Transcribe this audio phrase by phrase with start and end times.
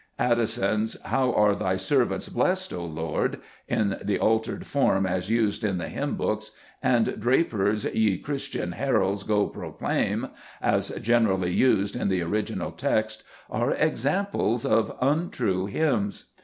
[0.17, 5.77] Addison's "How are Thy servants blessed, O Lord," (in the altered form as used in
[5.77, 6.49] the hymn books)
[6.81, 10.29] and Draper's "Ye Christian heralds, go proclaim"
[10.59, 16.31] (as generally used, in the original text), are examples of untrue hymns.